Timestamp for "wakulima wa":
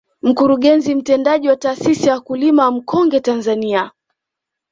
2.13-2.71